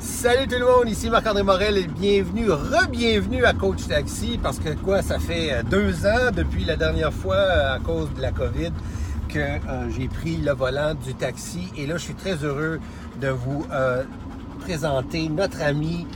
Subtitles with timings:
[0.00, 4.70] Salut tout le monde, ici Marc-André Morel et bienvenue, re-bienvenue à Coach Taxi parce que
[4.74, 8.30] quoi, ça fait euh, deux ans depuis la dernière fois euh, à cause de la
[8.32, 8.72] COVID
[9.28, 9.58] que euh,
[9.96, 12.80] j'ai pris le volant du taxi et là je suis très heureux
[13.20, 13.64] de vous
[14.60, 16.06] présenter notre ami,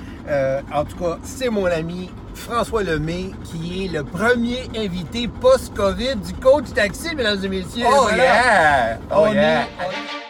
[0.73, 6.33] en tout cas c'est mon ami François Lemay qui est le premier invité post-COVID du
[6.35, 7.85] Coach Taxi, mesdames et messieurs.
[7.89, 8.99] Oh yeah!
[9.11, 9.63] Oh On yeah!
[9.63, 10.24] est-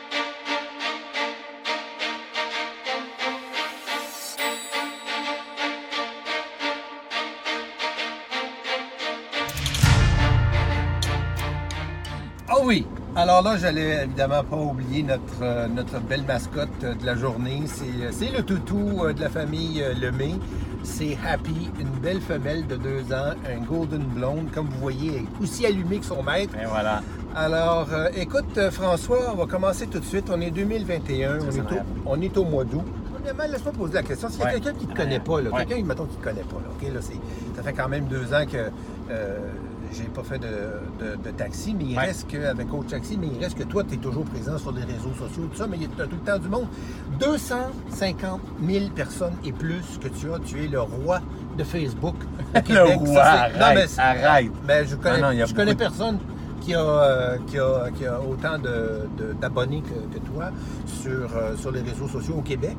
[12.74, 12.86] oui!
[13.16, 17.62] Alors là, j'allais évidemment pas oublier notre, euh, notre belle mascotte euh, de la journée.
[17.66, 20.32] C'est, euh, c'est le toutou de la famille Lemay.
[20.82, 25.64] C'est Happy, une belle femelle de deux ans, un golden blonde, comme vous voyez, aussi
[25.64, 26.54] allumée que son maître.
[26.60, 27.02] Et voilà.
[27.36, 30.28] Alors, euh, écoute, François, on va commencer tout de suite.
[30.30, 31.64] On est 2021, on est, au,
[32.06, 32.82] on est au mois d'août.
[33.50, 34.28] Laisse-moi poser la question.
[34.28, 34.52] S'il y a Ouais.
[34.54, 35.64] quelqu'un qui ne te connaît pas, là, Ouais.
[35.64, 38.04] quelqu'un, mettons, qui ne te connaît pas, là, OK, là, c'est- ça fait quand même
[38.06, 38.58] deux ans que
[39.10, 39.38] euh,
[39.96, 42.06] j'ai pas fait de, de- de taxi, mais il Ouais.
[42.06, 44.82] reste qu'avec Coach Taxi, mais il reste que toi, tu es toujours présent sur les
[44.82, 46.66] réseaux sociaux, tout ça, mais il y a tout le temps du monde.
[47.20, 50.38] 250 000 personnes et plus que tu as.
[50.40, 51.20] Tu es le roi
[51.56, 52.14] de Facebook.
[52.54, 54.50] au Le roi, Ça, non, arrête, mais arrête.
[54.66, 56.18] mais je connais, Non, non, je connais personne
[56.60, 58.56] qui a, euh, qui a, qui a autant
[59.40, 60.46] d'abonnés que, que toi
[60.86, 62.76] sur, euh, sur les réseaux sociaux au Québec.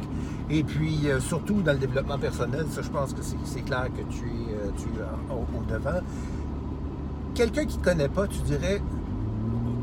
[0.50, 4.02] Et puis, euh, surtout dans le développement personnel, ça, je pense que c'est clair que
[4.14, 6.00] tu es, tu es au devant.
[7.36, 8.82] Quelqu'un qui ne connaît pas, tu dirais,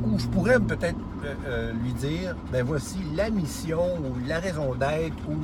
[0.05, 4.75] ou je pourrais peut-être euh, euh, lui dire, ben voici la mission ou la raison
[4.75, 5.37] d'être ou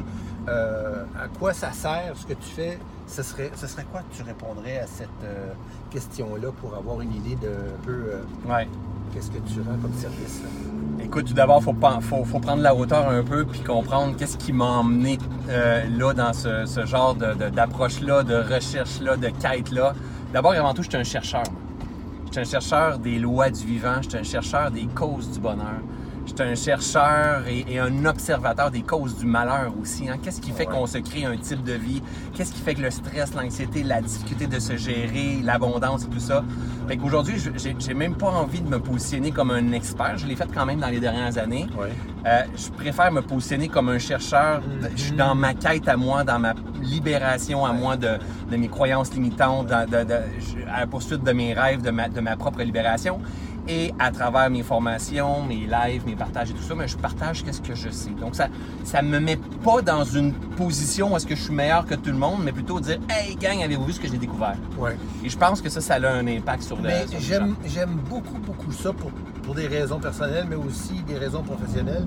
[0.48, 4.16] euh, à quoi ça sert ce que tu fais, ce serait, ce serait quoi que
[4.16, 5.52] tu répondrais à cette euh,
[5.90, 8.02] question-là pour avoir une idée de un peu
[8.48, 8.66] Ouais.
[9.12, 10.40] qu'est-ce que tu rends comme service?
[10.42, 11.04] là?
[11.04, 14.36] Écoute, tout d'abord, il faut, faut, faut prendre la hauteur un peu puis comprendre qu'est-ce
[14.38, 19.92] qui m'a emmené là dans ce, ce genre de- de- d'approche-là, de, recherche-là, de quête-là.
[20.32, 21.44] D'abord et avant tout, je suis un chercheur.
[22.28, 25.40] Je suis un chercheur des lois du vivant, je suis un chercheur des causes du
[25.40, 25.80] bonheur.
[26.28, 30.08] Je suis un chercheur et, et un observateur des causes du malheur aussi.
[30.08, 30.16] hein.
[30.22, 30.74] Qu'est-ce qui fait Ouais.
[30.74, 32.02] qu'on se crée un type de vie?
[32.34, 36.20] Qu'est-ce qui fait que le stress, l'anxiété, la difficulté de se gérer, l'abondance et tout
[36.20, 36.44] ça?
[36.86, 37.36] Fait qu'aujourd'hui,
[37.78, 40.18] j'ai même pas envie de me positionner comme un expert.
[40.18, 41.66] Je l'ai fait quand même dans les dernières années.
[41.78, 41.88] Ouais.
[42.26, 44.60] Euh, je préfère me positionner comme un chercheur.
[44.96, 46.52] Je suis dans ma quête à moi, dans ma
[46.82, 48.18] libération à moi de,
[48.50, 52.20] de mes croyances limitantes, de- de- à la poursuite de mes rêves, de ma, de
[52.20, 53.18] ma propre libération.
[53.70, 57.44] Et à travers mes formations, mes lives, mes partages et tout ça, mais je partage
[57.44, 58.10] qu'est-ce que je sais.
[58.18, 58.48] Donc ça
[58.82, 62.10] ça me met pas dans une position où est-ce que je suis meilleur que tout
[62.10, 64.56] le monde, mais plutôt dire Hey gang, avez-vous vu ce que j'ai découvert?
[64.78, 64.96] Ouais.
[65.22, 66.88] Et je pense que ça, ça a un impact sur le.
[67.20, 69.10] J'aime, j'aime beaucoup, beaucoup ça pour,
[69.42, 72.06] pour des raisons personnelles, mais aussi des raisons professionnelles.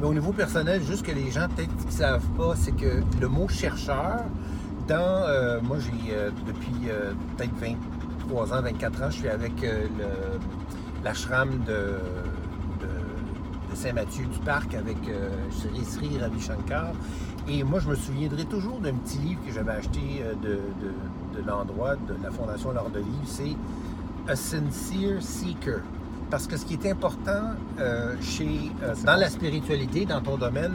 [0.00, 3.28] Mais au niveau personnel, juste que les gens peut-être ne savent pas, c'est que le
[3.28, 4.20] mot chercheur,
[4.88, 4.96] dans.
[4.98, 10.38] euh, moi, j'ai euh, depuis euh, peut-être 23 ans, 24 ans, je suis avec le-
[11.04, 11.98] l'ashram de,
[12.80, 16.92] de, Saint-Mathieu du Parc avec euh, Sri Sri Ravi Shankar.
[17.48, 21.96] Et moi, je me souviendrai toujours d'un petit livre que j'avais acheté euh, de, l'endroit,
[21.96, 23.24] de la Fondation L'Ordre de Livre.
[23.24, 23.56] C'est
[24.28, 25.80] A Sincere Seeker.
[26.30, 30.74] Parce que ce qui est important euh, euh, dans la spiritualité, dans ton domaine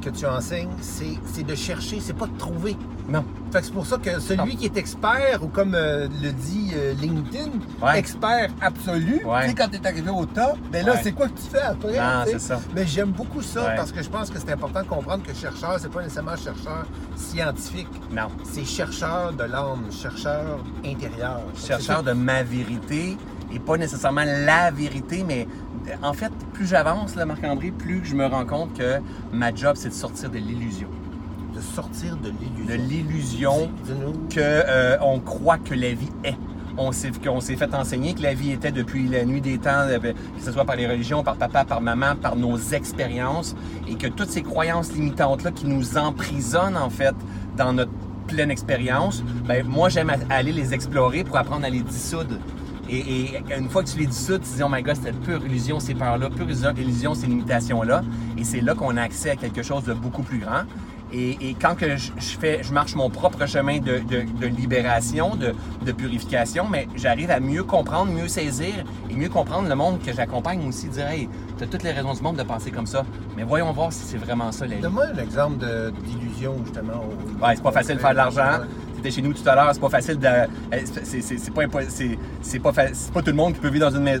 [0.00, 2.76] que tu enseignes, c'est de chercher, c'est pas de trouver.
[3.08, 3.24] Non.
[3.52, 6.72] Fait que c'est pour ça que celui qui est expert, ou comme euh, le dit
[6.74, 7.50] euh, LinkedIn,
[7.80, 7.98] Ouais.
[7.98, 9.42] expert absolu, Ouais.
[9.44, 11.00] tu sais, quand tu es arrivé au top, ben là, Ouais.
[11.02, 11.96] c'est quoi que tu fais après?
[11.96, 12.60] Non, c'est ça.
[12.74, 15.76] Mais j'aime beaucoup ça parce que je pense que c'est important de comprendre que chercheur,
[15.78, 16.84] c'est pas nécessairement chercheur
[17.16, 17.88] scientifique.
[18.12, 18.28] Non.
[18.44, 21.40] C'est chercheur de l'âme, chercheur intérieur.
[21.56, 23.16] chercheur de ma vérité
[23.52, 25.46] et pas nécessairement la vérité, mais
[26.02, 28.98] en fait, plus j'avance, là, Marc-André, plus je me rends compte que
[29.32, 30.88] ma job, c'est de sortir de l'illusion.
[31.56, 32.66] De sortir de l'illusion.
[32.66, 33.70] De l'illusion
[34.28, 36.36] que euh, on croit que la vie est.
[36.76, 39.70] On s'est, qu'on s'est fait enseigner que la vie était depuis la nuit des temps,
[39.88, 40.12] euh, que
[40.42, 43.56] ce soit par les religions, par papa, par maman, par nos expériences,
[43.88, 47.14] et que toutes ces croyances limitantes-là qui nous emprisonnent en fait
[47.56, 47.92] dans notre
[48.26, 52.36] pleine expérience, ben, moi j'aime aller les explorer pour apprendre à les dissoudre.
[52.90, 55.12] Et, et une fois que tu les dissous, tu te dis, oh my god, c'était
[55.12, 58.02] pure illusion, ces peurs-là, pure illusion, ces limitations-là.
[58.36, 60.64] Et c'est là qu'on a accès à quelque chose de beaucoup plus grand.
[61.18, 64.46] Et, et quand que je, je fais, je marche mon propre chemin de, de- de
[64.46, 65.54] libération, de,
[65.84, 68.74] de purification, mais j'arrive à mieux comprendre, mieux saisir
[69.08, 70.88] et mieux comprendre le monde que j'accompagne aussi.
[70.88, 71.26] Dire, hey,
[71.56, 74.00] tu as toutes les raisons du monde de penser comme ça, mais voyons voir si
[74.04, 74.76] c'est vraiment ça la.
[74.76, 77.02] Donne-moi un exemple de- d'illusion, justement.
[77.02, 78.64] au- Ouais, c'est pas facile de faire de l'argent.
[79.06, 80.26] Était chez nous tout à l'heure, c'est pas facile de.
[80.26, 80.46] euh,
[81.04, 81.62] c'est- pas,
[82.42, 84.20] c'est- pas, pas tout le monde qui peut vivre dans une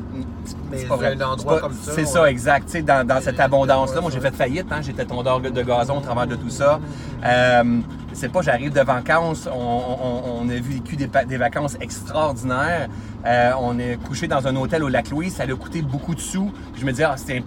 [0.74, 1.16] c'est pas vrai.
[1.20, 2.06] un endroit comme ça, C'est ouais.
[2.06, 2.66] ça, exact.
[2.66, 5.98] Tu sais, dans, dans cette abondance-là, moi j'ai fait faillite, hein, j'étais tondeur de gazon
[5.98, 6.78] au travers de tout ça.
[7.24, 7.80] Euh,
[8.12, 12.88] c'est pas, j'arrive de vacances, on, on- on a vécu des, vacances extraordinaires.
[13.26, 16.20] Euh, on est couché dans un hôtel au lac Louis, ça a coûté beaucoup de
[16.20, 16.52] sous.
[16.76, 17.42] Je me dis, ah, c'était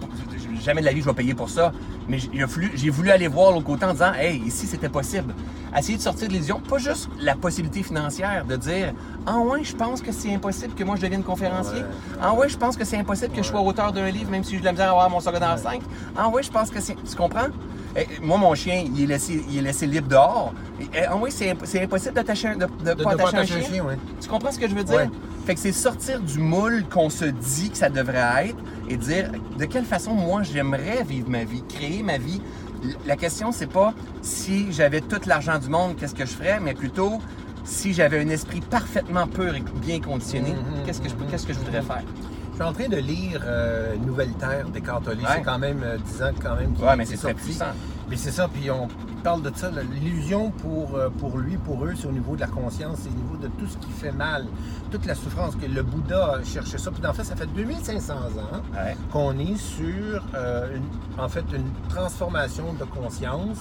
[0.62, 1.72] jamais de la vie je vais payer pour ça.
[2.08, 2.18] Mais
[2.74, 5.34] j'ai voulu aller voir l'autre côté en disant, hey, ici c'était possible.
[5.78, 8.92] Essayer de sortir de l'illusion, pas juste la possibilité financière de dire,
[9.26, 11.82] ah ouais, je pense que c'est impossible que moi je devienne conférencier.
[12.20, 14.54] Ah ouais, je pense que c'est impossible que je sois auteur d'un livre, même si
[14.54, 15.80] j'ai de la misère à avoir mon secondaire 5.
[16.16, 16.96] Ah ouais, je pense que c'est.
[17.08, 17.46] Tu comprends?
[17.96, 20.52] Eh, moi, mon chien, il est laissé, il est laissé libre dehors.
[20.80, 23.36] Et, ah oui, c'est imp- c'est impossible d'attacher de, de, De pas ne pas attacher
[23.36, 23.68] un chien.
[24.20, 24.94] Tu comprends ce que je veux dire?
[25.44, 28.56] Fait que c'est sortir du moule qu'on se dit que ça devrait être
[28.88, 32.40] et dire de quelle façon moi j'aimerais vivre ma vie, créer ma vie.
[33.06, 33.92] La question, c'est pas
[34.22, 37.20] si j'avais tout l'argent du monde, qu'est-ce que je ferais, mais plutôt
[37.64, 41.52] si j'avais un esprit parfaitement pur et bien conditionné, Mhm, qu'est-ce que je, qu'est-ce que
[41.52, 42.02] je voudrais faire?
[42.52, 44.80] Je suis en train de lire euh, Nouvelle Terre des.
[45.22, 45.28] Ouais.
[45.36, 47.44] C'est quand même euh, 10 ans quand même qu'il Ouais, mais c'est très sorti.
[47.44, 47.64] puissant.
[48.10, 48.88] Mais c'est ça, puis on
[49.22, 49.70] parle de ça.
[49.70, 53.12] L'illusion pour, euh, pour lui, pour eux, c'est au niveau de la conscience, c'est au
[53.12, 54.46] niveau de tout ce qui fait mal,
[54.90, 56.90] toute la souffrance que le Bouddha a cherché ça.
[56.90, 58.96] Puis en fait, ça fait 2500 ans Ouais.
[59.12, 63.58] qu'on est sur euh, une- en fait une transformation de conscience.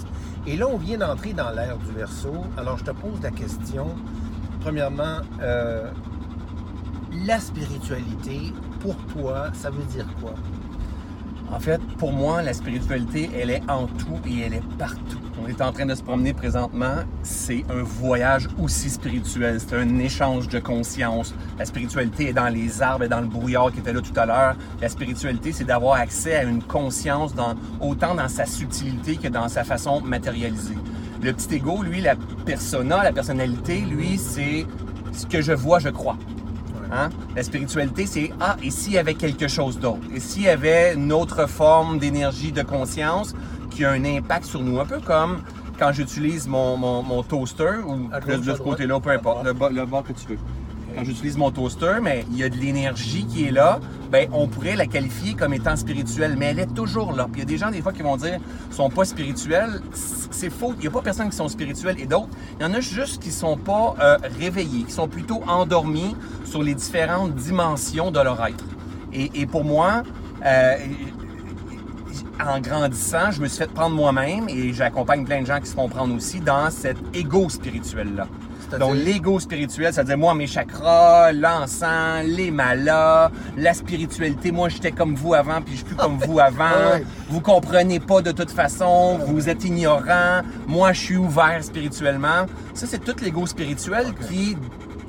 [0.48, 2.34] Et là, on vient d'entrer dans l'ère du verso.
[2.57, 3.88] Alors, je te pose la question.
[4.62, 5.92] Premièrement, euh,
[7.25, 10.34] la spiritualité, pour toi, ça veut dire quoi?
[11.51, 15.18] En fait, pour moi, la spiritualité, elle est en tout et elle est partout.
[15.44, 16.98] On est en train de se promener présentement.
[17.24, 19.60] C'est un voyage aussi spirituel.
[19.60, 21.34] C'est un échange de conscience.
[21.57, 24.28] La spiritualité est dans les arbres et dans le brouillard qui était là tout à
[24.28, 24.56] l'heure.
[24.80, 27.34] La spiritualité, c'est d'avoir accès à une conscience
[27.81, 30.78] autant dans sa subtilité que dans sa façon matérialisée.
[31.22, 32.16] Le petit ego, lui, la
[32.46, 34.68] persona, la personnalité, lui, c'est
[35.12, 36.18] ce que je vois, je crois.
[36.91, 37.09] Hein?
[37.36, 40.00] La spiritualité, c'est Ah, et s'il y avait quelque chose d'autre?
[40.13, 43.36] Et s'il y avait une autre forme d'énergie, de conscience
[43.69, 44.80] qui a un impact sur nous?
[44.80, 45.41] Un peu comme
[45.77, 49.69] quand j'utilise mon, mon, mon toaster ou À de, ce côté-là, peu importe, le, bas-
[49.69, 50.38] le bord que tu veux.
[51.00, 53.80] Quand j'utilise mon toaster, mais il y a de l'énergie qui est là,
[54.12, 57.30] ben on pourrait la qualifier comme étant spirituelle, mais elle est toujours là.
[57.31, 58.38] Il y a des gens des fois qui vont dire
[58.69, 60.74] sont pas spirituels, c'est faux.
[60.75, 62.28] Il n'y a pas personne qui sont spirituels et d'autres.
[62.60, 66.62] Il y en a juste qui sont pas euh, réveillés, qui sont plutôt endormis sur
[66.62, 68.66] les différentes dimensions de leur être.
[69.13, 70.04] Et, pour moi,
[70.46, 70.75] euh,
[72.46, 75.75] en grandissant, je me suis fait prendre moi-même et j'accompagne plein de gens qui se
[75.75, 78.28] font prendre aussi dans cet ego spirituel-là.
[78.77, 84.51] Donc, l'ego spirituel, ça veut dire moi, mes chakras, l'encens, les malas, la spiritualité.
[84.51, 86.66] Moi, j'étais comme vous avant, puis je suis plus comme vous avant.
[86.69, 87.06] Ah ouais.
[87.30, 90.42] Vous comprenez pas de toute façon, vous êtes ignorant.
[90.68, 92.45] Moi, je suis ouvert spirituellement.
[92.74, 94.57] Ça, c'est tout l'ego spirituel qui,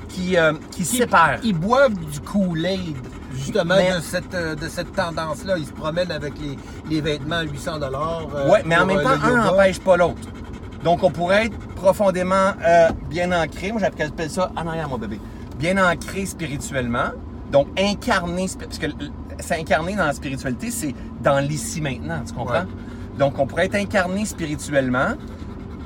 [0.09, 1.35] qui, euh, qui sépare.
[1.43, 2.95] Ils boivent du Kool-Aid,
[3.33, 5.57] justement, Mais- de cette, euh, de cette tendance-là.
[5.57, 6.57] Ils se promènent avec les,
[6.89, 8.27] les vêtements à 800 dollars.
[8.49, 10.27] Ouais, mais en même temps, un n'empêche pas l'autre.
[10.83, 13.71] Donc, on pourrait être profondément euh, bien ancré.
[13.71, 15.19] Moi, j'appelle ça en arrière, moi, bébé.
[15.57, 17.11] Bien ancré spirituellement.
[17.51, 18.47] Donc, incarné.
[18.59, 18.87] Parce que
[19.39, 22.21] s'incarner dans la spiritualité, c'est dans l'ici maintenant.
[22.25, 22.61] Tu comprends?
[22.61, 22.67] Ouais.
[23.19, 25.09] Donc, on pourrait être incarné spirituellement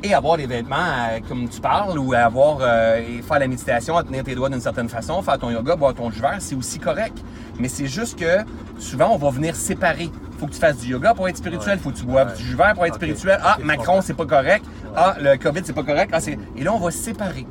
[0.03, 3.97] et avoir des vêtements euh, comme tu parles ou avoir euh, et faire la méditation,
[3.97, 6.55] à tenir tes doigts d'une certaine façon, faire ton yoga, boire ton jus vert, c'est
[6.55, 7.17] aussi correct.
[7.59, 8.43] Mais c'est juste que
[8.77, 10.11] souvent on va venir séparer.
[10.37, 11.81] Faut que tu fasses du yoga pour être spirituel, Ouais.
[11.81, 12.37] faut que tu boives Ouais.
[12.37, 13.39] du jus vert pour être spirituel.
[13.43, 14.63] Ah, Macron c'est pas correct.
[14.95, 16.11] Ah, le Covid c'est pas correct?
[16.13, 16.19] Ah.
[16.57, 17.45] Et là on va séparer.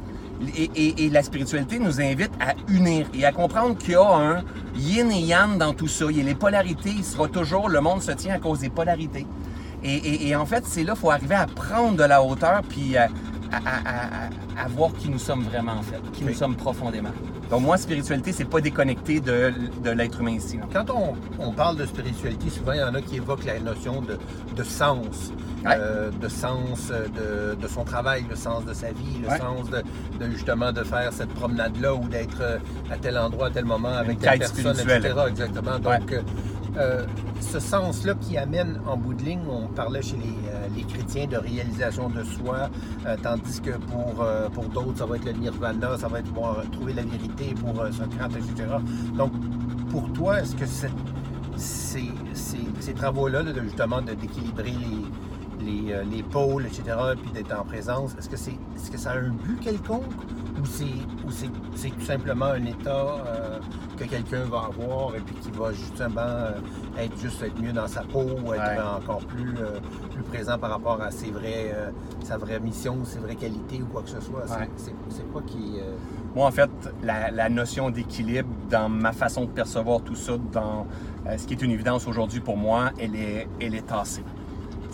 [0.56, 4.42] Et, et- la spiritualité nous invite à unir et à comprendre qu'il y a un
[4.76, 6.06] yin et yang dans tout ça.
[6.10, 8.68] Il y a les polarités, il sera toujours, le monde se tient à cause des
[8.68, 9.26] polarités.
[9.82, 12.62] Et, et- et en fait, c'est là qu'il faut arriver à prendre de la hauteur
[12.68, 13.08] puis à,
[13.52, 14.04] à- à-
[14.60, 17.10] à- à voir qui nous sommes vraiment en fait, qui nous sommes profondément.
[17.50, 20.58] Donc moi, spiritualité, c'est pas déconnecté de, de l'être humain ici.
[20.72, 24.00] Quand on, on parle de spiritualité, souvent, il y en a qui évoquent la notion
[24.00, 24.18] de,
[24.56, 25.32] de sens.
[25.64, 25.76] Ouais.
[25.78, 29.38] euh, de sens euh, de, de son travail, le sens de sa vie, le Ouais.
[29.38, 29.78] sens de,
[30.22, 32.58] de justement de faire cette promenade-là ou d'être euh,
[32.90, 35.06] à tel endroit, à tel moment avec telle personne, spirituelle.
[35.06, 35.14] etc.
[35.26, 35.78] Exactement.
[35.78, 36.14] Donc,
[36.76, 37.06] euh,
[37.40, 40.43] ce sens-là qui amène en bout de ligne, on parlait chez les,
[40.76, 42.68] les chrétiens de réalisation de soi,
[43.06, 46.26] euh, tandis que pour, euh, pour d'autres, ça va être le nirvana, ça va être
[46.32, 48.68] pouvoir trouver la vérité pour euh, Socrate, etc.
[49.16, 49.32] Donc,
[49.90, 50.88] pour toi, est-ce que ces,
[52.34, 55.04] ces- travaux-là, là, justement, d'équilibrer les,
[55.64, 56.82] les, euh, les pôles, etc.,
[57.22, 60.02] puis d'être en présence, est-ce que, c'est, est-ce que ça a un but quelconque
[60.60, 60.84] ou c'est,
[61.26, 62.90] ou c'est, c'est tout simplement un état
[63.26, 63.58] euh,
[63.98, 66.52] que quelqu'un va avoir et puis qui va justement euh,
[66.98, 68.78] être juste être mieux dans sa peau ou être Ouais.
[69.02, 69.78] encore plus, euh,
[70.12, 71.74] plus présent par rapport à ses vrais,
[72.22, 74.44] sa vraie mission, ses vraies qualités ou quoi que ce soit?
[74.46, 74.70] C'est, Ouais.
[74.76, 75.76] c'est, c'est quoi qui...
[76.34, 76.70] Moi, en fait,
[77.02, 80.86] la, la notion d'équilibre dans ma façon de percevoir tout ça, dans
[81.36, 84.24] ce qui est une évidence aujourd'hui pour moi, elle est, elle est tassée.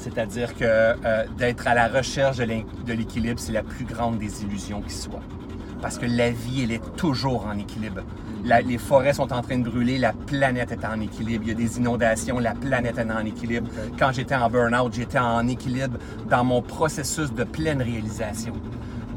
[0.01, 4.81] C'est-à-dire que euh, d'être à la recherche de l'équilibre, c'est la plus grande des illusions
[4.81, 5.21] qui soit.
[5.83, 8.01] Parce que la vie, elle est toujours en équilibre.
[8.45, 11.45] La- les forêts sont en train de brûler, la planète est en équilibre.
[11.45, 13.69] Il y a des inondations, la planète est en équilibre.
[13.99, 15.99] Quand j'étais en burn-out, j'étais en équilibre
[16.31, 18.55] dans mon processus de pleine réalisation.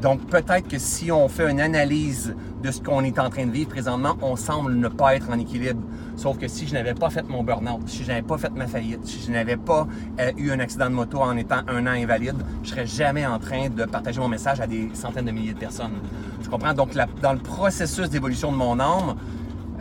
[0.04, 3.50] Donc peut-être que si on fait une analyse de ce qu'on est en train de
[3.50, 5.80] vivre présentement, on semble ne pas être en équilibre.
[6.14, 8.66] Sauf que si je n'avais pas fait mon burn-out, si je n'avais pas fait ma
[8.66, 9.88] faillite, si je n'avais pas
[10.20, 13.38] euh, eu un accident de moto en étant un an invalide, je serais jamais en
[13.38, 15.94] train de partager mon message à des centaines de milliers de personnes.
[16.42, 16.74] Tu comprends?
[16.74, 16.90] Donc
[17.22, 19.14] dans le processus d'évolution de mon âme,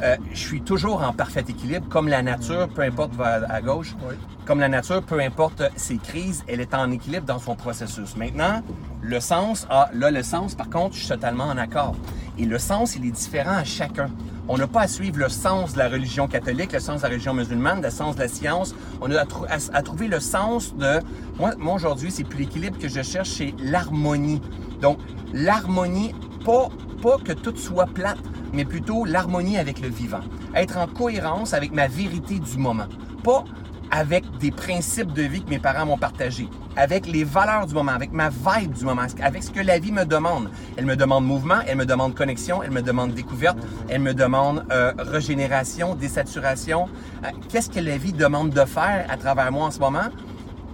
[0.03, 3.62] euh, je suis toujours en parfait équilibre, comme la nature, peu importe va à, à
[3.62, 4.15] gauche, Oui.
[4.45, 8.15] comme la nature, peu importe ses crises, elle est en équilibre dans son processus.
[8.17, 8.62] Maintenant,
[9.01, 11.95] le sens, ah, là, le sens, par contre, je suis totalement en accord.
[12.38, 14.10] Et le sens, il est différent à chacun.
[14.48, 17.10] On n'a pas à suivre le sens de la religion catholique, le sens de la
[17.10, 18.75] religion musulmane, le sens de la science.
[19.01, 21.00] On a à, trou- à- à trouver le sens de...
[21.39, 24.41] Moi, moi aujourd'hui, c'est plus l'équilibre que je cherche, c'est l'harmonie.
[24.81, 24.98] Donc,
[25.31, 26.67] l'harmonie, pas,
[27.03, 30.22] pas que tout soit plate, mais plutôt l'harmonie avec le vivant.
[30.55, 32.88] Être en cohérence avec ma vérité du moment.
[33.25, 33.43] Pas
[33.91, 37.91] avec des principes de vie que mes parents m'ont partagés, avec les valeurs du moment,
[37.91, 40.50] avec ma vibe du moment, avec ce que la vie me demande.
[40.77, 43.57] Elle me demande mouvement, elle me demande connexion, elle me demande découverte,
[43.89, 46.88] elle me demande euh, régénération, désaturation.
[47.25, 50.10] Euh, Qu'est-ce que la vie demande de faire à travers moi en ce moment?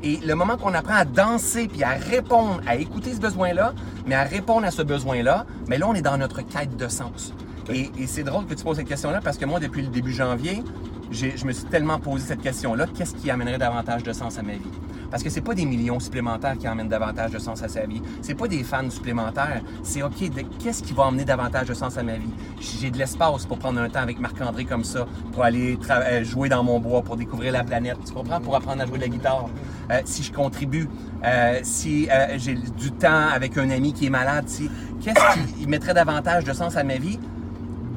[0.03, 3.73] Et le moment qu'on apprend à danser puis à répondre, à écouter ce besoin-là,
[4.05, 7.33] mais à répondre à ce besoin-là, mais là, on est dans notre quête de sens.
[7.71, 10.13] Et, et c'est drôle que tu poses cette question-là parce que moi, depuis le début
[10.13, 10.63] janvier,
[11.11, 12.85] je me suis tellement posé cette question-là.
[12.95, 14.61] Qu'est-ce qui amènerait davantage de sens à ma vie?
[15.11, 18.01] Parce que c'est pas des millions supplémentaires qui amènent davantage de sens à sa vie.
[18.21, 19.61] C'est pas des fans supplémentaires.
[19.83, 20.15] C'est OK,
[20.59, 22.33] qu'est-ce qui va amener davantage de sens à ma vie?
[22.59, 26.49] J'ai de l'espace pour prendre un temps avec Marc-André comme ça, pour aller euh, jouer
[26.49, 27.97] dans mon bois, pour découvrir la planète.
[28.05, 28.39] Tu comprends?
[28.39, 29.49] Pour apprendre à jouer de la guitare.
[29.91, 30.87] Euh, si je contribue,
[31.23, 34.69] euh, si j'ai du temps avec un ami qui est malade, si,
[35.01, 37.19] qu'est-ce qui mettrait davantage de sens à ma vie?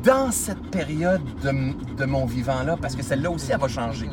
[0.03, 4.09] dans cette période de, de mon vivant-là, parce que celle-là aussi, elle va changer.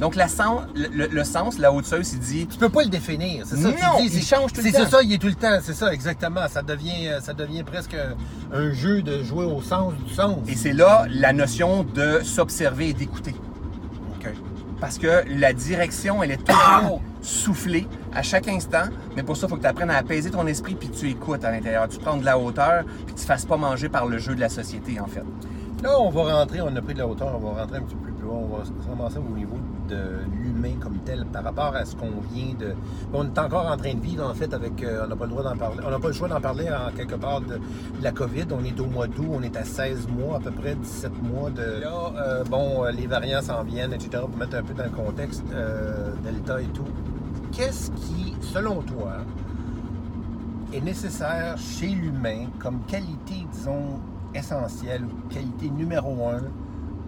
[0.00, 3.56] Donc, la sens, le, sens, la haute il dit Tu peux pas le définir, c'est
[3.56, 3.70] ça?
[3.70, 4.78] tu Non, dis, il change tout le temps.
[4.78, 6.48] C'est ça, il est tout le temps, c'est ça, exactement.
[6.48, 7.94] Ça devient, euh, ça devient presque
[8.50, 10.38] un jeu de jouer au sens du sens.
[10.48, 13.34] Et c'est là la notion de s'observer et d'écouter.
[14.16, 14.30] OK.
[14.80, 18.84] Parce que la direction, elle est toujours soufflée à chaque instant.
[19.16, 21.44] Mais pour ça, il faut que tu apprennes à apaiser ton esprit puis tu écoutes
[21.44, 21.86] à l'intérieur.
[21.90, 24.34] Tu prends de la hauteur puis tu ne te fasses pas manger par le jeu
[24.34, 25.24] de la société, en fait.
[25.82, 27.94] Là, on va rentrer, on a pris de la hauteur, on va rentrer un petit
[27.94, 29.56] peu plus loin, on va se commencer au niveau
[29.90, 29.98] de
[30.42, 32.74] l'humain comme tel par rapport à ce qu'on vient de.
[33.12, 34.82] On est encore en train de vivre, en fait, avec.
[34.82, 35.80] euh, on n'a pas le droit d'en parler.
[35.86, 38.46] On n'a pas le choix d'en parler en quelque part de, de la COVID.
[38.52, 41.50] On est au mois d'août, on est à 16 mois, à peu près 17 mois
[41.50, 41.80] de.
[41.80, 44.22] Là, euh, bon, euh, les variants s'en viennent, etc.
[44.28, 46.88] Pour mettre un peu dans le contexte, euh, Delta et tout.
[47.52, 49.16] Qu'est-ce qui, selon toi,
[50.72, 53.98] est nécessaire chez l'humain comme qualité, disons,
[54.34, 56.42] essentielle ou qualité numéro un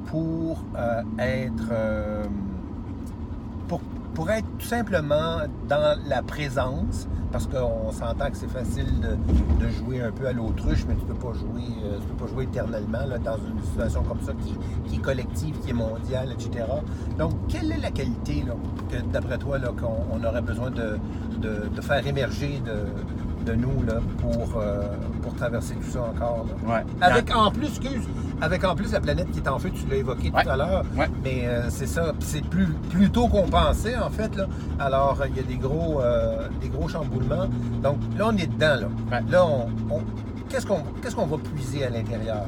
[0.06, 2.24] pour euh, être euh,
[4.14, 5.38] pour, être tout simplement
[5.68, 10.84] dans la présence parce qu'on s'entend que c'est facile de, jouer un peu à l'autruche
[10.86, 14.32] mais tu peux pas jouer euh, peux pas jouer éternellement dans une situation comme ça
[14.88, 16.66] qui, est collective qui est mondiale etc
[17.18, 18.44] donc quelle est la qualité
[19.12, 20.98] d'après toi qu'on on aurait besoin de,
[21.80, 22.62] faire émerger
[23.42, 24.82] de nous là, pour, euh,
[25.22, 26.74] pour traverser tout ça encore là?
[26.74, 26.84] Ouais.
[27.00, 28.06] Avec en plus, excuse,
[28.40, 30.42] avec en plus la planète qui est en feu, tu l'as évoqué Ouais.
[30.42, 30.84] tout à l'heure.
[30.96, 31.08] Ouais.
[31.24, 34.34] Mais euh, c'est ça, c'est plus, plus tôt qu'on pensait en fait.
[34.36, 34.46] Là.
[34.78, 37.48] Alors euh, il y a des gros, euh, des gros chamboulements.
[37.82, 38.88] Donc là on est dedans là.
[39.10, 39.24] Ouais.
[39.30, 40.02] Là on, on-
[40.48, 42.42] qu'est-ce qu'on, qu'est-ce qu'on va puiser à l'intérieur?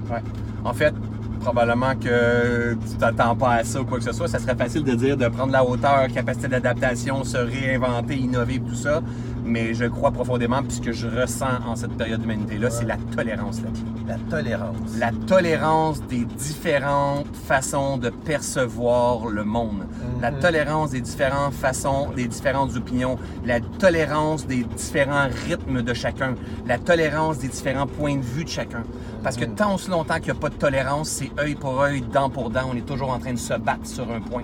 [0.64, 0.94] En fait,
[1.40, 4.28] probablement que tu t'attends pas à ça ou quoi que ce soit.
[4.28, 8.74] Ça serait facile de dire de prendre la hauteur, capacité d'adaptation, se réinventer, innover, tout
[8.74, 9.02] ça.
[9.44, 13.60] Mais je crois profondément, puisque je ressens en cette période d'humanité-là, c'est la tolérance
[14.06, 14.98] la tolérance.
[14.98, 19.86] La tolérance des différentes façons de percevoir le monde.
[20.20, 20.40] La Mhm.
[20.40, 23.16] tolérance des différentes façons, des différentes opinions.
[23.46, 26.34] La tolérance des différents rythmes de chacun.
[26.66, 28.82] La tolérance des différents points de vue de chacun.
[29.22, 29.54] Parce que Mhm.
[29.54, 32.50] tant aussi longtemps qu'il n'y a pas de tolérance, c'est œil pour œil, dent pour
[32.50, 32.68] dent.
[32.72, 34.42] On est toujours en train de se battre sur un point.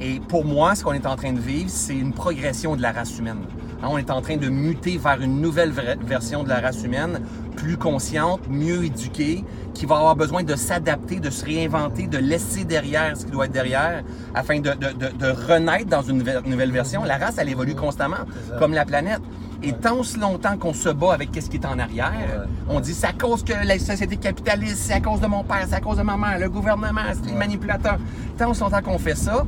[0.00, 2.92] Et pour moi, ce qu'on est en train de vivre, c'est une progression de la
[2.92, 3.40] race humaine.
[3.82, 5.72] Hein, on est en train de muter vers une nouvelle
[6.04, 7.20] version de la race humaine,
[7.56, 9.44] plus consciente, mieux éduquée,
[9.74, 13.44] qui va avoir besoin de s'adapter, de se réinventer, de laisser derrière ce qui doit
[13.46, 14.02] être derrière,
[14.34, 17.04] afin de, de- de- de renaître dans une nouvelle version.
[17.04, 18.16] La race, elle évolue constamment,
[18.58, 19.20] comme la planète.
[19.62, 22.46] Et tant aussi longtemps qu'on se bat avec qu'est-ce qui est en arrière, Ouais.
[22.68, 25.64] on dit c'est à cause que la société capitaliste, c'est à cause de mon père,
[25.68, 27.98] c'est à cause de ma mère, le gouvernement, c'est les manipulateurs.
[28.38, 29.44] Tant aussi longtemps qu'on fait ça,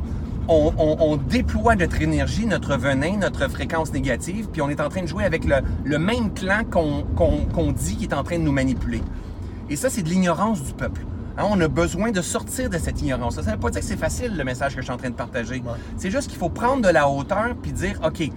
[0.51, 4.89] on, on- on déploie notre énergie, notre venin, notre fréquence négative, puis on est en
[4.89, 8.43] train de jouer avec le, le même clan qu'on dit qui est en train de
[8.43, 9.01] nous manipuler.
[9.71, 11.03] Et ça, c'est de l'ignorance du peuple.
[11.39, 13.37] Hein, on a besoin de sortir de cette ignorance.
[13.37, 15.11] Ça ne veut pas dire que c'est facile, le message que je suis en train
[15.11, 15.57] de partager.
[15.65, 15.79] Ouais.
[15.97, 18.29] C'est juste qu'il faut prendre de la hauteur puis dire, OK,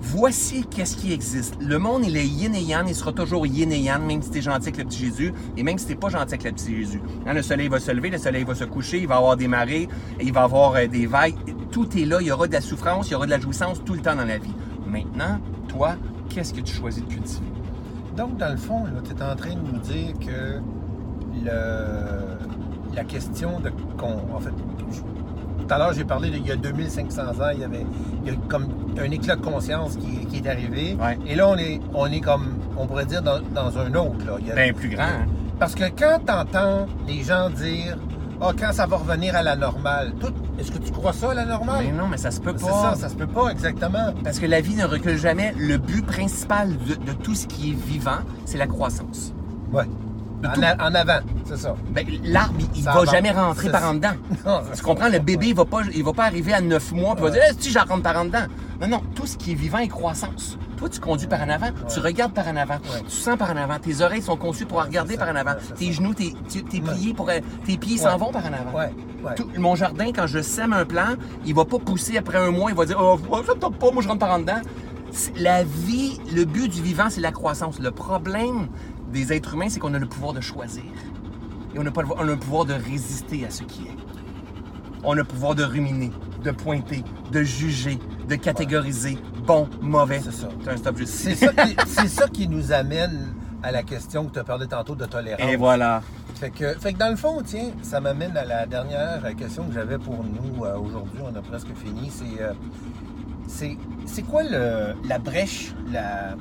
[0.00, 1.56] voici qu'est-ce qui existe.
[1.60, 4.30] Le monde, il est yin et yang, il sera toujours yin et yang, même si
[4.30, 6.76] t'es gentil avec le petit Jésus, et même si t'es pas gentil avec le petit
[6.76, 7.00] Jésus.
[7.26, 9.48] Hein, le soleil va se lever, le soleil va se coucher, il va avoir des
[9.48, 9.88] marées,
[10.20, 11.34] il va avoir euh, des vagues.
[11.70, 13.82] Tout est là, il y aura de la souffrance, il y aura de la jouissance
[13.84, 14.54] tout le temps dans la vie.
[14.86, 15.38] Maintenant,
[15.68, 15.96] toi,
[16.30, 17.46] qu'est-ce que tu choisis de cultiver?
[18.16, 20.60] Donc, dans le fond, tu es en train de nous dire que
[22.94, 23.70] la question de.
[23.96, 27.64] qu'on- en fait, tout à l'heure, j'ai parlé d'il y a 2500 ans, il y
[27.64, 27.84] avait
[28.24, 28.66] il y comme
[29.00, 30.96] un éclat de conscience qui, qui est arrivé.
[31.00, 31.18] Ouais.
[31.26, 34.24] Et là, on est, on est comme, on pourrait dire, dans, dans un autre.
[34.26, 34.32] Là.
[34.40, 35.26] Il y a- Ben, plus grand, hein?
[35.58, 37.96] Parce que quand tu entends les gens dire
[38.40, 41.34] Ah, quand ça va revenir à la normale, tout, est-ce que tu crois ça à
[41.34, 41.84] la normale?
[41.86, 42.94] Mais non, mais ça se peut C'est pas.
[42.94, 44.12] ça, ça se peut pas exactement.
[44.22, 45.52] Parce que la vie ne recule jamais.
[45.58, 49.32] Le but principal de, de tout ce qui est vivant, c'est la croissance.
[49.72, 49.82] Ouais.
[50.46, 50.60] En, tout.
[50.62, 51.74] a- en avant, c'est ça.
[51.90, 54.12] Ben, L'arbre, il- Ça va jamais rentrer C'est par en dedans.
[54.46, 55.08] Non, Tu comprends?
[55.08, 57.42] Le bébé, il va pas, il va pas arriver à 9 mois il va dire,
[57.50, 58.46] Eh, si j'en rentre par en dedans.
[58.80, 60.56] Non, non, tout ce qui est vivant est croissance.
[60.76, 63.02] Toi, tu conduis par en avant, tu regardes par en avant, Ouais.
[63.08, 65.24] tu sens par en avant, tes oreilles sont conçues pour regarder ça.
[65.24, 66.92] par en avant, tes genoux, tes, tes Ouais.
[66.92, 67.28] pliés pour,
[67.66, 69.34] tes pieds s'en vont par en avant.
[69.34, 72.70] Tout- mon jardin, quand je sème un plant, il va pas pousser après un mois,
[72.70, 74.60] il va dire Oh, ça pas, moi je rentre par en dedans.
[75.36, 77.80] La vie, le but du vivant, c'est la croissance.
[77.80, 78.68] Le problème
[79.12, 80.84] des êtres humains, c'est qu'on a le pouvoir de choisir.
[81.74, 83.96] Et on n'a pas le, on a le pouvoir de résister à ce qui est.
[85.02, 86.10] On a le pouvoir de ruminer,
[86.42, 90.20] de pointer, de juger, de catégoriser, bon, mauvais.
[90.22, 90.48] C'est ça.
[90.62, 94.26] C'est un stop juste C'est ça, qui, c'est ça qui nous amène à la question
[94.26, 95.40] que tu as parlé tantôt de tolérance.
[95.50, 96.02] Et voilà.
[96.34, 99.74] Fait que, fait que dans le fond, tiens, ça m'amène à la dernière question que
[99.74, 101.20] j'avais pour nous euh, aujourd'hui.
[101.22, 102.10] On a presque fini.
[102.10, 102.52] C'est, euh,
[104.06, 106.36] c'est quoi le, la brèche, la,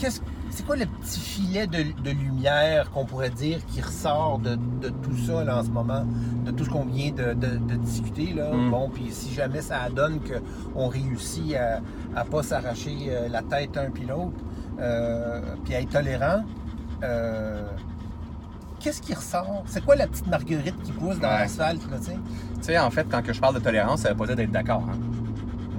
[0.00, 4.56] qu'est-ce, c'est quoi le petit filet de, de lumière qu'on pourrait dire qui ressort de,
[4.80, 6.04] de tout ça là, en ce moment,
[6.44, 7.34] de tout ce qu'on vient de,
[7.76, 8.52] discuter là?
[8.52, 8.70] Mm.
[8.70, 11.80] Bon, puis si jamais ça donne qu'on réussit à,
[12.16, 14.32] à pas s'arracher euh, la tête un puis l'autre,
[14.80, 16.42] euh, puis à être tolérant.
[17.04, 17.62] euh,
[18.80, 19.62] Qu'est-ce qui ressort?
[19.66, 21.40] C'est quoi la petite marguerite qui pousse dans Ouais.
[21.40, 22.12] l'asphalte, là, tu sais?
[22.14, 24.50] Tu sais, en fait, quand que je parle de tolérance, ça veut pas dire d'être
[24.52, 24.82] d'accord.
[24.90, 24.98] hein.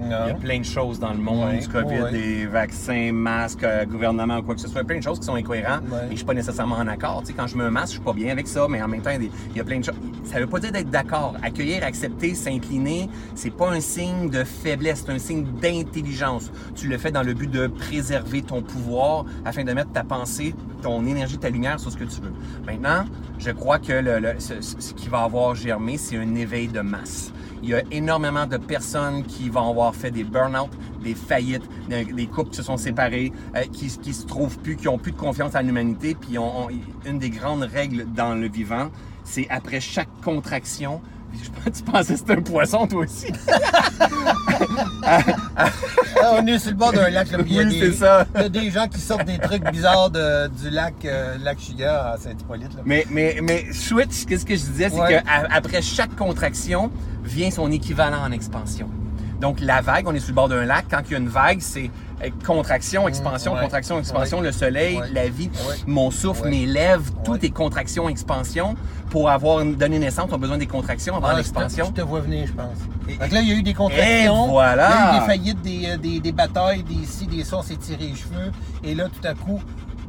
[0.04, 2.12] Il y a plein de choses dans le monde, Ouais, du COVID, ouais.
[2.12, 4.84] des vaccins, masques, euh, gouvernement ou quoi que ce soit.
[4.84, 6.08] Plein de choses qui sont incohérentes Ouais.
[6.08, 7.22] et je suis pas nécessairement en accord.
[7.22, 8.88] Tu sais, quand je mets un masque, je suis pas bien avec ça, mais en
[8.88, 9.96] même temps, il y a il y a plein de choses.
[10.24, 11.36] Ça veut pas dire d'être d'accord.
[11.44, 16.52] Accueillir, accepter, s'incliner, c'est pas un signe de faiblesse, c'est un signe d'intelligence.
[16.76, 20.56] Tu le fais dans le but de préserver ton pouvoir afin de mettre ta pensée,
[20.82, 22.34] ton énergie, ta lumière sur ce que tu veux.
[22.66, 23.06] Maintenant,
[23.40, 26.82] je crois que le- le- ce, ce qui va avoir germé, c'est un éveil de
[26.82, 27.32] masse.
[27.63, 30.71] Il y a énormément de personnes qui vont avoir fait des burn-out,
[31.04, 34.88] des faillites, des, couples qui se sont séparés, euh, qui, qui se trouvent plus, qui
[34.88, 36.15] ont plus de confiance en l'humanité.
[36.19, 36.69] Puis on- on-
[37.06, 38.89] une des grandes règles dans le vivant,
[39.24, 41.02] c'est après chaque contraction.
[41.74, 43.28] Tu pensais que c'était un poisson, toi aussi?
[46.24, 48.26] Ah, on est sur le bord d'un lac, là, il Oui, c'est ça.
[48.36, 51.60] il y a des gens qui sortent des trucs bizarres de- du lac, euh, lac
[51.60, 52.71] Chiga à Saint-Hippolyte.
[52.86, 55.24] Mais, mais, mais switch, qu'est-ce que je disais, c'est Ouais.
[55.26, 56.91] qu'après chaque contraction
[57.23, 58.88] vient son équivalent en expansion.
[59.39, 60.86] Donc la vague, on est sur le bord d'un lac.
[60.89, 61.89] Quand il y a une vague, c'est
[62.23, 63.62] euh, contraction, expansion, Mmh, ouais.
[63.63, 64.43] contraction, expansion, Ouais.
[64.45, 65.10] le soleil, Ouais.
[65.12, 65.49] la vie,
[65.88, 68.75] mon souffle, mes lèvres, tout est contraction, expansion.
[69.10, 71.88] Pour avoir donné naissance, on a besoin des contractions avant Ah, l'expansion.
[71.88, 72.77] je te vois venir, je pense.
[73.10, 74.45] Et- que là, il y a eu des contractions.
[74.45, 74.89] Et voilà.
[74.89, 77.57] Il y a eu des faillites, des, euh, des, des batailles, des ci, des ça,
[77.57, 78.51] on s'est tiré les cheveux.
[78.84, 79.60] Et là, tout à coup,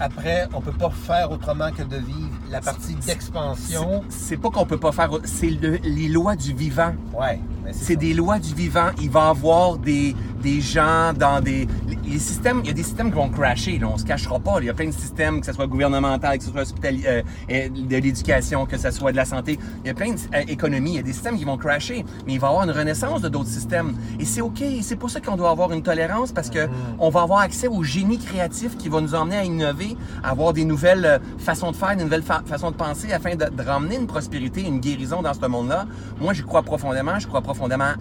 [0.03, 4.03] après, on peut pas faire autrement que de vivre la partie d'expansion.
[4.09, 6.93] C'est pas qu'on peut pas faire, c'est le- les lois du vivant.
[7.15, 7.39] Ouais,
[7.71, 8.91] C'est des lois du vivant.
[9.01, 11.67] Il va y avoir des, des gens dans des.
[12.05, 14.57] Les systèmes, il y a des systèmes qui vont crasher, là, on se cachera pas.
[14.61, 17.23] Il y a plein de systèmes, que ce soit gouvernemental, que ce soit hospitalier, euh,
[17.51, 19.59] euh, de l'éducation, que ce soit de la santé.
[19.85, 20.15] Il y a plein
[20.47, 22.73] d'économies, il y a des systèmes qui vont crasher, mais il va y avoir une
[22.73, 23.95] renaissance de d'autres systèmes.
[24.19, 24.63] Et c'est OK.
[24.83, 27.83] C'est pour ça qu'on doit avoir une tolérance parce que on va avoir accès au
[27.83, 31.77] génie créatif qui va nous emmener à innover, à avoir des nouvelles euh, façons de
[31.77, 35.35] faire, des nouvelles façons de penser afin de, de ramener une prospérité, une guérison dans
[35.35, 35.87] ce monde-là.
[36.21, 37.19] Moi, je crois profondément.
[37.19, 37.52] Je crois profondément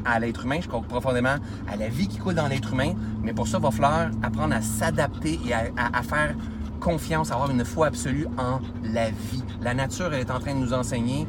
[0.06, 0.60] à l'être humain.
[0.62, 1.36] Je crois profondément
[1.68, 2.94] à la vie qui coule dans l'être humain.
[3.24, 6.36] Mais pour ça, il va falloir apprendre à s'adapter et à, faire
[6.80, 9.44] confiance, avoir une foi absolue en la vie.
[9.62, 11.28] La nature elle est en train de nous enseigner.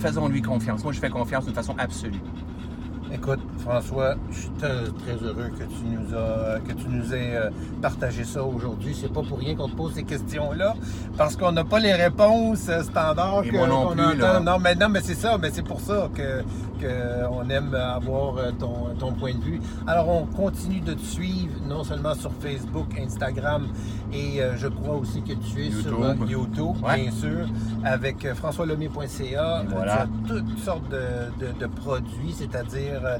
[0.00, 0.82] Faisons-lui confiance.
[0.82, 2.20] Moi, je fais confiance d'une façon absolue.
[3.12, 7.50] Écoute, François, je suis très, heureux que tu nous as, que tu nous aies euh,
[7.82, 8.96] partagé ça aujourd'hui.
[8.98, 10.74] C'est pas pour rien qu'on te pose ces questions-là,
[11.16, 13.94] parce qu'on n'a pas les réponses standards qu'on non
[14.42, 16.44] Non, mais non, mais c'est ça, mais c'est pour ça que
[16.80, 19.60] qu'on aime avoir euh, ton, ton, point de vue.
[19.86, 23.68] Alors, on continue de te suivre, non seulement sur Facebook, Instagram,
[24.12, 27.46] et je crois aussi que tu es sur YouTube, bien sûr,
[27.84, 29.64] avec françoislemay.ca.
[29.68, 30.06] Voilà.
[30.26, 33.18] Tu as toutes sortes de, de produits, c'est-à-dire euh,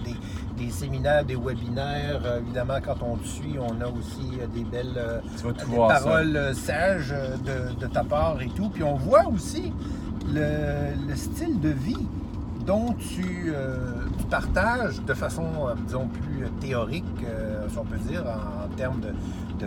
[0.56, 2.20] des, séminaires, des webinaires.
[2.24, 5.22] Euh, évidemment, quand on te suit, on a aussi euh, des belles
[5.76, 8.68] paroles sages de, ta part et tout.
[8.68, 9.72] Puis on voit aussi
[10.32, 12.06] le, style de vie
[12.70, 13.52] dont tu,
[14.30, 15.44] partages de façon,
[15.86, 17.04] disons, plus théorique,
[17.68, 19.66] si on peut dire, en, termes de,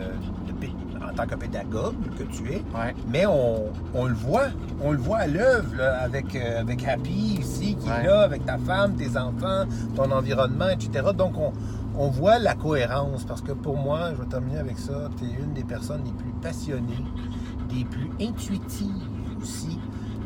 [1.04, 2.64] en tant que pédagogue que tu es.
[3.10, 4.48] Mais on, le voit,
[4.82, 8.58] on le voit à l'œuvre avec, euh, avec Happy ici, qui est là, avec ta
[8.58, 11.10] femme, tes enfants, ton environnement, etc.
[11.16, 11.34] Donc
[11.96, 15.44] on, voit la cohérence parce que pour moi, je vais terminer avec ça, tu es
[15.44, 17.06] une des personnes les plus passionnées,
[17.70, 19.10] des plus intuitives
[19.42, 19.78] aussi.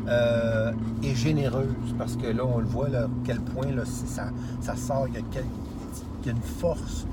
[0.08, 4.30] Euh, et généreuses parce que là on le voit là, à quel point là, ça,
[4.60, 7.06] ça sort, il y a une force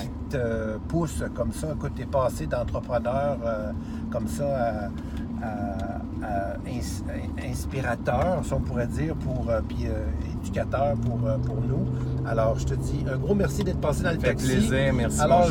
[0.00, 1.68] qui te pousse comme ça.
[1.74, 3.72] Écoute, t'es passé d'entrepreneur euh,
[4.10, 4.88] comme ça à,
[7.50, 10.04] inspirateur, si on pourrait dire, pour, euh, puis euh,
[10.42, 11.86] éducateur pour, pour nous.
[12.26, 14.46] Alors, je te dis un gros merci d'être passé dans le fait taxi.
[14.46, 15.20] plaisir, merci.
[15.20, 15.48] Alors,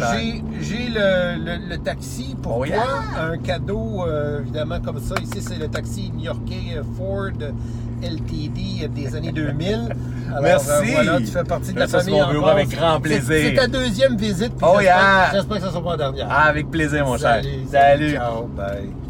[0.61, 4.05] j'ai le, le, taxi pour oh, toi, un cadeau,
[4.41, 5.15] évidemment, comme ça.
[5.21, 7.31] Ici, c'est le taxi new-yorkais Ford
[8.01, 9.95] LTD des années 2000.
[10.41, 10.69] Merci.
[10.69, 12.19] Euh, voilà, tu fais partie de la famille.
[12.19, 13.37] Mon bureau avec grand plaisir.
[13.49, 14.53] C'est ta deuxième visite.
[14.61, 15.31] oh, yeah.
[15.33, 16.27] J'espère que ça sera pas la dernière.
[16.29, 17.41] Ah, avec plaisir, mon cher.
[17.69, 18.13] Salut.
[18.13, 18.45] Ciao.
[18.45, 19.08] Bye.